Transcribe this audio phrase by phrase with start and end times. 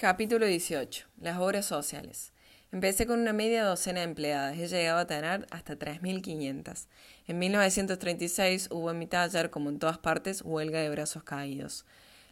[0.00, 1.06] Capítulo 18.
[1.20, 2.32] Las obras sociales.
[2.70, 4.56] Empecé con una media docena de empleadas.
[4.56, 6.86] He llegado a tener hasta 3.500.
[7.26, 11.84] En 1936 hubo en mi taller, como en todas partes, huelga de brazos caídos.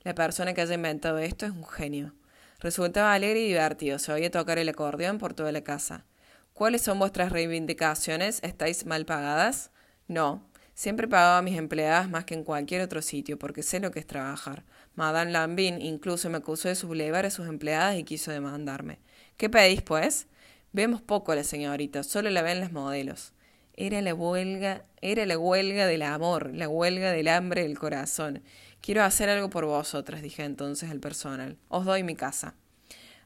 [0.04, 2.14] La persona que haya inventado esto es un genio.
[2.60, 3.98] Resultaba alegre y divertido.
[3.98, 6.04] Se oía tocar el acordeón por toda la casa.
[6.52, 8.38] ¿Cuáles son vuestras reivindicaciones?
[8.44, 9.72] ¿Estáis mal pagadas?
[10.06, 10.48] No.
[10.76, 13.98] Siempre pagaba a mis empleadas más que en cualquier otro sitio, porque sé lo que
[13.98, 14.62] es trabajar.
[14.94, 18.98] Madame Lambin incluso me acusó de sublevar a sus empleadas y quiso demandarme.
[19.38, 20.26] ¿Qué pedís, pues?
[20.72, 23.32] Vemos poco a la señorita, solo la ven las modelos.
[23.72, 28.42] Era la huelga, era la huelga del amor, la huelga del hambre del corazón.
[28.82, 31.56] Quiero hacer algo por vosotras, dije entonces al personal.
[31.68, 32.54] Os doy mi casa.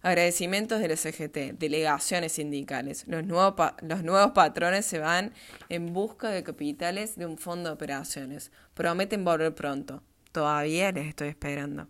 [0.03, 3.05] Agradecimientos de la CGT, delegaciones sindicales.
[3.07, 5.35] Los, los nuevos patrones se van
[5.69, 8.51] en busca de capitales de un fondo de operaciones.
[8.75, 10.03] Prometen volver pronto.
[10.33, 11.89] Todavía les estoy esperando.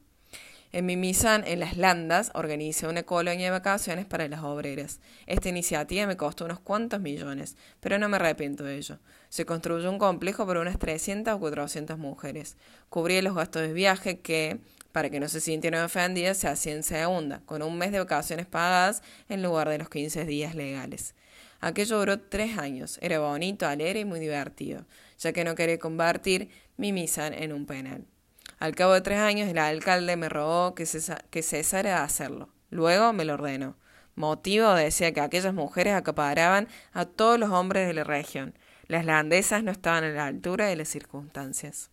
[0.73, 5.01] En Mimisan, en las Landas, organicé una colonia de vacaciones para las obreras.
[5.27, 9.00] Esta iniciativa me costó unos cuantos millones, pero no me arrepiento de ello.
[9.31, 12.56] Se construyó un complejo para unas 300 o 400 mujeres.
[12.89, 14.61] Cubrí los gastos de viaje que,
[14.92, 18.47] para que no se sintieran ofendidas, se hacía en segunda, con un mes de vacaciones
[18.47, 21.16] pagadas en lugar de los 15 días legales.
[21.61, 24.87] Aquello duró tres años, era bonito, alegre y muy divertido,
[25.19, 28.06] ya que no quería convertir mi misa en un penal.
[28.61, 32.50] Al cabo de tres años, el alcalde me rogó que, cesara de hacerlo.
[32.69, 33.78] Luego me lo ordenó.
[34.16, 38.55] Motivo decía que aquellas mujeres acaparaban a todos los hombres de la región.
[38.86, 41.91] Las landesas no estaban a la altura de las circunstancias.